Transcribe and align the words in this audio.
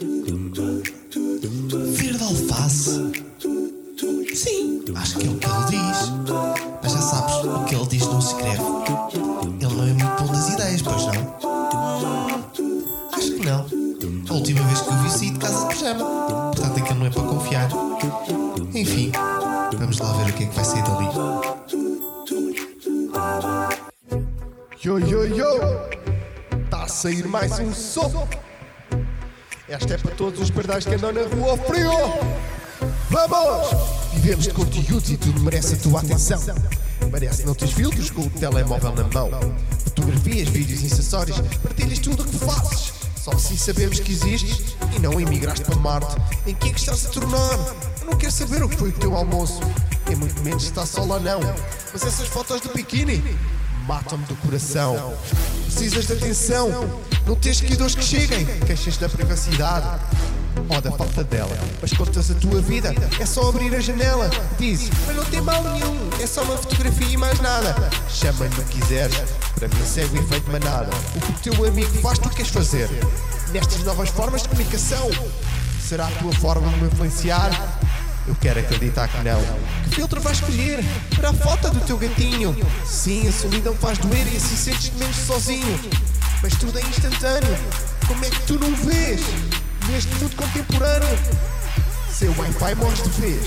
Verde 0.00 0.62
alface? 2.22 3.10
Sim, 4.32 4.84
acho 4.94 5.18
que 5.18 5.26
é 5.26 5.30
o 5.30 5.34
que 5.34 5.46
ele 5.46 5.64
diz. 5.70 6.12
Mas 6.80 6.92
já 6.92 7.00
sabes, 7.00 7.34
o 7.44 7.64
que 7.64 7.74
ele 7.74 7.84
diz 7.86 8.06
não 8.06 8.20
se 8.20 8.28
escreve. 8.28 8.62
Ele 9.60 9.74
não 9.74 9.82
é 9.82 9.92
muito 9.92 10.22
bom 10.22 10.32
das 10.32 10.50
ideias, 10.50 10.82
pois 10.82 11.04
não? 11.04 11.14
Acho 13.12 13.32
que 13.32 13.44
não. 13.44 13.66
A 14.30 14.34
última 14.34 14.62
vez 14.68 14.80
que 14.82 14.88
o 14.88 14.92
vi 14.98 15.10
saí 15.10 15.32
de 15.32 15.38
casa 15.40 15.66
de 15.66 15.74
pijama. 15.74 16.04
Portanto, 16.54 16.78
aquilo 16.78 17.00
não 17.00 17.06
é 17.06 17.10
para 17.10 17.22
confiar. 17.22 17.68
Enfim, 18.72 19.10
vamos 19.76 19.98
lá 19.98 20.12
ver 20.12 20.30
o 20.30 20.34
que 20.34 20.44
é 20.44 20.46
que 20.46 20.54
vai 20.54 20.64
sair 20.64 20.84
dali. 20.84 21.08
Yo, 24.80 25.00
yo, 25.00 25.24
yo! 25.24 25.58
Está 26.66 26.84
a 26.84 26.88
sair 26.88 27.26
mais 27.26 27.58
um 27.58 27.74
som! 27.74 28.28
Esta 29.68 29.94
é 29.94 29.98
para 29.98 30.14
todos 30.14 30.40
os 30.40 30.50
pardais 30.50 30.86
que 30.86 30.94
andam 30.94 31.12
na 31.12 31.24
rua 31.24 31.50
ao 31.50 31.58
frio! 31.58 31.90
Vamos! 33.10 33.68
Vivemos 34.14 34.44
de 34.44 34.50
conteúdos 34.54 35.10
e 35.10 35.18
tudo 35.18 35.42
merece 35.42 35.74
a 35.74 35.76
tua 35.76 36.00
atenção. 36.00 36.42
Merece 37.12 37.44
não 37.44 37.54
teres 37.54 37.74
filtros 37.74 38.08
com 38.08 38.22
o 38.22 38.30
telemóvel 38.30 38.94
na 38.94 39.04
mão. 39.04 39.30
Fotografias, 39.84 40.48
vídeos 40.48 40.82
e 40.82 40.86
acessórios, 40.86 41.38
partilhas 41.62 41.98
tudo 41.98 42.22
o 42.22 42.26
que 42.26 42.38
fazes. 42.38 42.94
Só 43.22 43.32
assim 43.32 43.58
sabemos 43.58 44.00
que 44.00 44.10
existes 44.10 44.74
e 44.96 44.98
não 45.00 45.20
emigraste 45.20 45.66
para 45.66 45.76
Marte. 45.76 46.16
Em 46.46 46.54
que 46.54 46.70
é 46.70 46.72
que 46.72 46.80
estás 46.80 47.04
a 47.04 47.10
tornar? 47.10 47.58
Eu 48.00 48.06
não 48.06 48.16
quero 48.16 48.32
saber 48.32 48.62
o 48.62 48.70
que 48.70 48.76
foi 48.76 48.88
o 48.88 48.92
teu 48.92 49.14
almoço. 49.14 49.60
E 50.10 50.16
muito 50.16 50.42
menos 50.42 50.62
se 50.62 50.70
está 50.70 50.86
sol 50.86 51.06
ou 51.10 51.20
não. 51.20 51.40
Mas 51.92 52.06
essas 52.06 52.26
fotos 52.26 52.62
do 52.62 52.72
biquíni 52.72 53.22
matam-me 53.86 54.24
do 54.24 54.36
coração. 54.36 55.14
Precisas 55.66 56.06
de 56.06 56.14
atenção, 56.14 56.70
não 57.26 57.34
tens 57.34 57.58
seguidores 57.58 57.94
que 57.94 58.04
cheguem, 58.04 58.46
queixas 58.66 58.96
da 58.96 59.08
privacidade 59.08 59.86
ou 60.68 60.80
da 60.80 60.90
falta 60.92 61.24
dela. 61.24 61.56
Mas 61.80 61.92
contas 61.92 62.30
a 62.30 62.34
tua 62.34 62.60
vida, 62.60 62.94
é 63.18 63.26
só 63.26 63.48
abrir 63.48 63.74
a 63.74 63.80
janela. 63.80 64.30
Dizes, 64.58 64.90
mas 65.06 65.16
não 65.16 65.24
tem 65.24 65.40
mal 65.40 65.62
nenhum, 65.62 66.10
é 66.20 66.26
só 66.26 66.42
uma 66.42 66.56
fotografia 66.56 67.08
e 67.08 67.16
mais 67.16 67.40
nada. 67.40 67.74
Chama-lhe 68.08 68.54
o 68.54 68.64
que 68.64 68.80
quiseres, 68.80 69.16
para 69.54 69.68
mim 69.68 69.86
segue 69.86 70.18
o 70.18 70.22
efeito 70.22 70.50
manada. 70.50 70.90
O 71.14 71.20
que 71.20 71.50
o 71.50 71.52
teu 71.52 71.64
amigo 71.66 71.92
faz, 72.00 72.18
tu 72.18 72.28
queres 72.30 72.50
fazer. 72.50 72.88
Nestas 73.52 73.82
novas 73.84 74.10
formas 74.10 74.42
de 74.42 74.48
comunicação, 74.48 75.10
será 75.86 76.06
a 76.06 76.10
tua 76.10 76.32
forma 76.32 76.68
de 76.70 76.80
me 76.80 76.86
influenciar? 76.88 77.50
Eu 78.26 78.34
quero 78.34 78.60
acreditar 78.60 79.08
que 79.08 79.16
não. 79.24 79.40
Que 79.84 79.96
filtro 79.96 80.20
vais 80.20 80.36
escolher 80.36 80.84
para 81.16 81.30
a 81.30 81.32
foto 81.32 81.70
do 81.70 81.80
teu 81.80 81.96
gatinho? 81.96 82.54
Sim, 82.84 83.26
a 83.26 83.32
solidão 83.32 83.74
faz 83.74 83.96
doer 83.96 84.26
e 84.30 84.36
assim 84.36 84.54
sentes-te 84.54 84.96
menos 84.98 85.16
sozinho. 85.16 85.80
Mas 86.42 86.54
tudo 86.56 86.78
é 86.78 86.82
instantâneo. 86.82 87.56
Como 88.06 88.24
é 88.24 88.30
que 88.30 88.46
tu 88.46 88.58
não 88.58 88.74
vês? 88.76 89.20
Neste 89.90 90.14
mundo 90.16 90.36
contemporâneo, 90.36 91.18
seu 92.12 92.30
Wi-Fi 92.38 92.74
mostra 92.76 93.08
vez. 93.12 93.42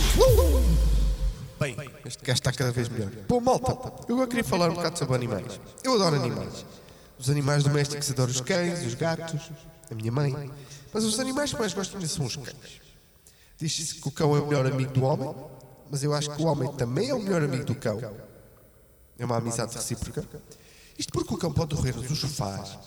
Bem, 1.59 1.75
este 2.06 2.25
gajo 2.25 2.39
está 2.39 2.52
cada 2.52 2.72
vez 2.72 2.89
melhor. 2.89 3.12
Pô, 3.28 3.39
malta, 3.39 3.72
eu 4.09 4.16
agora 4.16 4.28
queria 4.28 4.44
falar 4.44 4.69
um 4.69 4.73
bocado 4.73 4.97
sobre 4.97 5.16
animais. 5.16 5.59
Eu 5.84 5.94
adoro 5.95 6.16
animais. 6.16 6.66
Os 7.17 7.30
animais 7.30 7.64
domésticos 7.64 8.09
adoro 8.09 8.31
os 8.31 8.42
cães, 8.42 8.86
os 8.86 8.95
gatos, 8.95 9.52
a 9.89 9.95
minha 9.95 10.12
mãe. 10.12 10.52
Mas 10.92 11.03
os 11.03 11.19
animais 11.19 11.53
que 11.53 11.59
mais 11.59 11.73
gosto 11.73 11.95
ainda 11.95 12.08
são 12.08 12.25
os 12.25 12.36
cães. 12.36 12.81
Diz-se 13.58 13.95
que 14.02 14.08
o 14.08 14.12
cão 14.12 14.36
é 14.36 14.39
o 14.39 14.47
melhor 14.47 14.66
amigo 14.66 14.92
do 14.92 15.03
homem, 15.03 15.34
mas 15.89 16.03
eu 16.03 16.14
acho 16.14 16.31
que 16.31 16.42
o 16.42 16.45
homem 16.45 16.72
também 16.73 17.09
é 17.09 17.14
o 17.14 17.19
melhor 17.22 17.44
amigo 17.44 17.64
do 17.64 17.75
cão. 17.75 18.02
É 19.19 19.23
uma 19.23 19.38
amizade 19.38 19.75
recíproca. 19.75 20.25
Isto 21.02 21.13
porque 21.13 21.33
o 21.33 21.38
cão 21.38 21.52
pode 21.52 21.75
correr 21.75 21.95
nos 21.95 22.19
sofás, 22.19 22.77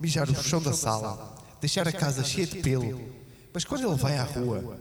mijar 0.00 0.26
no 0.26 0.42
chão 0.42 0.60
da 0.60 0.72
sala, 0.72 1.32
deixar 1.60 1.86
a 1.86 1.92
casa 1.92 2.24
cheia 2.24 2.44
de 2.44 2.60
pelo, 2.60 3.00
mas 3.54 3.64
quando 3.64 3.86
ele 3.86 3.94
vai 3.94 4.18
à 4.18 4.24
rua 4.24 4.80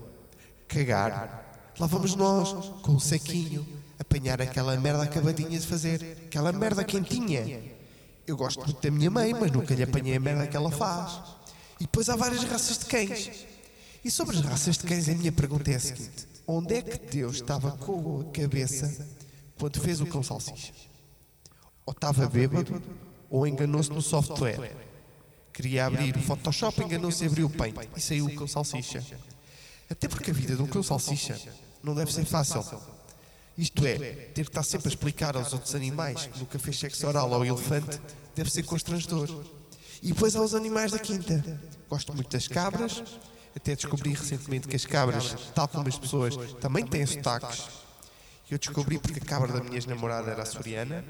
cagar, 0.68 1.74
lá 1.78 1.86
vamos 1.86 2.16
nós, 2.16 2.52
com 2.82 2.94
um 2.94 3.00
saquinho, 3.00 3.68
apanhar 4.00 4.42
aquela 4.42 4.76
merda 4.78 5.04
acabadinha 5.04 5.60
de 5.60 5.68
fazer, 5.68 6.24
aquela 6.26 6.52
merda 6.52 6.84
quentinha. 6.84 7.62
Eu 8.26 8.36
gosto 8.36 8.66
muito 8.66 8.82
da 8.82 8.90
minha 8.90 9.12
mãe, 9.12 9.32
mas 9.32 9.52
nunca 9.52 9.76
lhe 9.76 9.84
apanhei 9.84 10.16
a 10.16 10.20
merda 10.20 10.48
que 10.48 10.58
ela 10.58 10.72
faz. 10.72 11.22
E 11.80 11.84
depois 11.84 12.10
há 12.10 12.16
várias 12.16 12.44
raças 12.46 12.80
de 12.80 12.86
cães. 12.86 13.46
E 14.04 14.10
sobre 14.10 14.36
as 14.36 14.42
raças 14.44 14.80
de 14.80 14.86
cães, 14.86 15.08
a 15.08 15.14
minha 15.14 15.32
pergunta 15.32 15.70
é 15.70 15.76
a 15.76 15.80
seguinte: 15.80 16.28
onde 16.48 16.74
é 16.74 16.82
que 16.82 16.98
Deus 17.16 17.36
estava 17.36 17.74
com 17.74 18.22
a 18.22 18.32
cabeça 18.32 19.08
quando 19.60 19.80
fez 19.80 20.02
o 20.02 20.08
cão 20.08 20.24
salsicha? 20.24 20.90
Ou 21.92 21.94
estava 21.94 22.26
bêbado, 22.26 22.82
ou 23.30 23.46
enganou-se 23.46 23.90
no 23.90 24.02
software. 24.02 24.74
Queria 25.52 25.88
abrir 25.88 26.16
o 26.16 26.22
Photoshop, 26.22 26.82
enganou-se 26.82 27.22
e 27.22 27.28
abriu 27.28 27.48
o 27.48 27.50
Paint 27.50 27.76
e 27.98 28.00
saiu 28.00 28.28
o 28.28 28.34
cão 28.34 28.48
salsicha. 28.48 29.04
Até 29.90 30.08
porque 30.08 30.32
a 30.32 30.34
vida 30.34 30.56
de 30.56 30.62
um 30.62 30.68
cão 30.68 30.82
salsicha 30.82 31.38
não 31.84 31.94
deve 31.94 32.14
ser 32.14 32.24
fácil. 32.24 32.64
Isto 33.58 33.86
é, 33.86 33.98
ter 33.98 34.44
que 34.46 34.50
estar 34.52 34.64
sempre 34.64 34.88
a 34.88 34.92
explicar 34.92 35.36
aos 35.36 35.52
outros 35.52 35.76
animais 35.76 36.28
que 36.28 36.40
nunca 36.40 36.58
fez 36.58 36.80
sexo 36.80 37.06
oral 37.06 37.34
ao 37.34 37.44
elefante 37.44 38.00
deve 38.34 38.50
ser 38.50 38.64
constrangedor. 38.64 39.28
E 40.02 40.14
depois 40.14 40.34
há 40.34 40.42
os 40.42 40.56
animais 40.56 40.94
da 40.94 41.00
quinta. 41.00 41.60
Gosto 41.90 42.14
muito 42.14 42.32
das 42.32 42.48
cabras, 42.48 43.04
até 43.54 43.76
descobri 43.76 44.14
recentemente 44.14 44.66
que 44.66 44.78
as 44.78 44.86
cabras, 44.86 45.36
tal 45.54 45.68
como 45.68 45.90
as 45.90 46.00
pessoas, 46.00 46.38
também 46.62 46.88
têm 46.88 47.06
sotaques. 47.06 47.68
Eu 48.50 48.58
descobri 48.58 48.98
porque 48.98 49.20
a 49.20 49.26
cabra 49.26 49.52
da 49.52 49.62
minha 49.62 49.76
ex-namorada 49.76 50.32
era 50.32 50.44
açoriana 50.44 51.04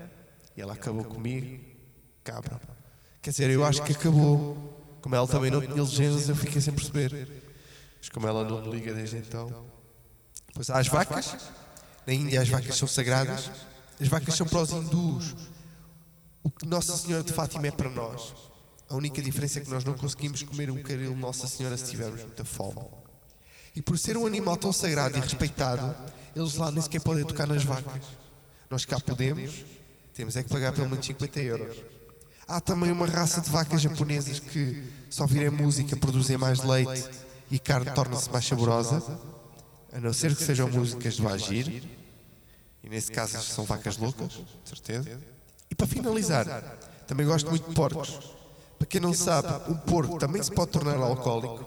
e 0.55 0.61
ela 0.61 0.73
acabou 0.73 1.03
comigo. 1.03 1.63
Cabra. 2.23 2.59
Quer 3.21 3.31
dizer, 3.31 3.49
eu 3.49 3.63
acho 3.63 3.83
que 3.83 3.93
acabou. 3.93 4.77
Como 5.01 5.15
ela 5.15 5.27
também 5.27 5.49
não 5.49 5.61
tinha 5.61 5.81
legendas, 5.81 6.29
eu 6.29 6.35
fiquei 6.35 6.61
sem 6.61 6.73
perceber. 6.73 7.27
Mas 7.97 8.09
como 8.09 8.27
ela 8.27 8.43
não 8.43 8.61
me 8.61 8.71
liga 8.71 8.93
desde 8.93 9.17
então. 9.17 9.65
Pois 10.53 10.69
há 10.69 10.79
as 10.79 10.87
vacas. 10.87 11.35
Na 12.05 12.13
Índia 12.13 12.41
as 12.41 12.49
vacas 12.49 12.75
são 12.75 12.87
sagradas. 12.87 13.49
As 13.99 14.07
vacas 14.07 14.35
são 14.35 14.47
para 14.47 14.61
os 14.61 14.71
hindus. 14.71 15.35
O 16.43 16.49
que 16.49 16.65
Nossa 16.65 16.97
Senhora 16.97 17.23
de 17.23 17.31
Fátima 17.31 17.67
é 17.67 17.71
para 17.71 17.89
nós. 17.89 18.33
A 18.89 18.95
única 18.95 19.21
diferença 19.21 19.59
é 19.59 19.61
que 19.61 19.69
nós 19.69 19.83
não 19.83 19.93
conseguimos 19.93 20.41
comer 20.43 20.69
um 20.69 20.81
caril 20.81 21.15
Nossa 21.15 21.47
Senhora 21.47 21.77
se 21.77 21.91
tivermos 21.91 22.21
muita 22.21 22.43
fome. 22.43 22.81
E 23.75 23.81
por 23.81 23.97
ser 23.97 24.17
um 24.17 24.25
animal 24.25 24.57
tão 24.57 24.73
sagrado 24.73 25.17
e 25.17 25.21
respeitado, 25.21 25.95
eles 26.35 26.55
lá 26.55 26.71
nem 26.71 26.81
sequer 26.81 27.01
podem 27.01 27.23
tocar 27.23 27.47
nas 27.47 27.63
vacas. 27.63 28.03
Nós 28.69 28.83
cá 28.83 28.99
podemos, 28.99 29.63
temos 30.13 30.35
é 30.35 30.43
que 30.43 30.49
pagar 30.49 30.73
pelo 30.73 30.89
menos 30.89 31.05
50 31.05 31.39
euros. 31.41 31.77
Há 32.47 32.59
também 32.59 32.91
uma 32.91 33.05
raça 33.05 33.39
de 33.39 33.49
vacas 33.49 33.81
japonesas 33.81 34.39
que, 34.39 34.83
só 35.09 35.23
ouvirem 35.23 35.49
música, 35.49 35.95
produzem 35.95 36.37
mais 36.37 36.63
leite 36.63 37.09
e 37.49 37.57
carne 37.57 37.91
torna-se 37.91 38.29
mais 38.29 38.45
saborosa, 38.45 39.01
a 39.93 39.99
não 39.99 40.13
ser 40.13 40.35
que 40.35 40.43
sejam 40.43 40.69
músicas 40.69 41.17
do 41.17 41.27
agir, 41.27 41.83
e 42.83 42.89
nesse 42.89 43.11
caso 43.11 43.41
são 43.41 43.63
vacas 43.63 43.97
loucas, 43.97 44.31
de 44.31 44.69
certeza. 44.69 45.19
E 45.69 45.75
para 45.75 45.87
finalizar, 45.87 46.45
também 47.07 47.25
gosto 47.25 47.49
muito 47.49 47.69
de 47.69 47.75
porcos. 47.75 48.19
Para 48.77 48.87
quem 48.87 48.99
não 48.99 49.13
sabe, 49.13 49.71
um 49.71 49.77
porco 49.77 50.17
também 50.17 50.41
se 50.41 50.51
pode 50.51 50.71
tornar 50.71 50.95
alcoólico. 50.95 51.65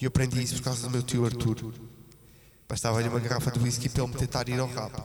E 0.00 0.04
eu 0.04 0.08
aprendi 0.08 0.42
isso 0.42 0.56
por 0.56 0.64
causa 0.64 0.82
do 0.82 0.90
meu 0.90 1.02
tio 1.02 1.26
Arthur. 1.26 1.74
Bastava-lhe 2.68 3.08
uma 3.08 3.18
garrafa 3.18 3.50
de 3.50 3.58
whisky 3.58 3.88
para 3.88 4.04
ele 4.04 4.12
me 4.12 4.18
tentar 4.18 4.48
ir 4.48 4.60
ao 4.60 4.68
rabo. 4.68 5.04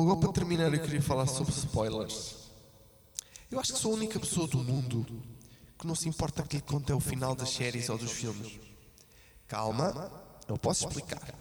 Agora 0.00 0.18
para 0.18 0.32
terminar 0.32 0.74
eu 0.74 0.80
queria 0.80 1.00
falar 1.00 1.26
sobre 1.26 1.52
spoilers. 1.52 2.34
Eu 3.48 3.60
acho 3.60 3.74
que 3.74 3.78
sou 3.78 3.92
a 3.92 3.96
única 3.96 4.18
pessoa 4.18 4.48
do 4.48 4.58
mundo 4.58 5.06
que 5.78 5.86
não 5.86 5.94
se 5.94 6.08
importa 6.08 6.42
que 6.42 6.56
lhe 6.56 6.62
conte 6.62 6.92
o 6.92 6.98
final 6.98 7.36
das 7.36 7.50
séries 7.50 7.88
ou 7.88 7.96
dos 7.96 8.10
filmes. 8.10 8.58
Calma, 9.46 10.10
eu 10.48 10.58
posso 10.58 10.84
explicar. 10.88 11.32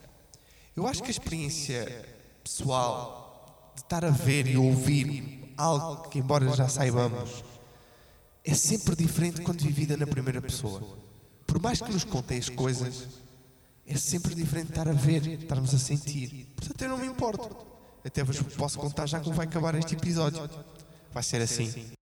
Eu 0.76 0.86
acho 0.86 1.02
que 1.02 1.08
a 1.08 1.12
experiência 1.12 2.08
pessoal 2.44 3.74
de 3.76 3.82
estar 3.82 4.06
a 4.06 4.12
ver 4.12 4.46
e 4.46 4.56
ouvir 4.56 5.52
algo 5.58 6.08
que, 6.10 6.20
embora 6.20 6.48
já 6.54 6.70
saibamos, 6.70 7.44
é 8.44 8.54
sempre 8.54 8.96
diferente 8.96 9.42
quando 9.42 9.62
vivida 9.62 9.98
na 9.98 10.06
primeira 10.06 10.42
pessoa. 10.42 11.00
Por 11.48 11.60
mais 11.60 11.82
que 11.82 11.92
nos 11.92 12.04
contem 12.04 12.38
as 12.38 12.50
coisas, 12.50 13.08
é 13.84 13.98
sempre 13.98 14.36
diferente 14.36 14.70
estar 14.70 14.88
a 14.88 14.94
ver, 14.94 15.42
estarmos 15.42 15.74
a 15.74 15.80
sentir. 15.80 16.54
Portanto, 16.56 16.82
eu 16.84 16.90
não 16.90 17.00
me 17.00 17.08
importo. 17.08 17.73
Até 18.06 18.24
vos 18.24 18.40
posso 18.40 18.78
contar 18.80 19.06
já 19.06 19.20
como 19.20 19.36
vai 19.36 19.46
acabar 19.46 19.76
este 19.76 19.96
episódio. 19.96 20.50
Vai 21.14 21.24
ser 21.24 21.42
assim. 21.42 21.94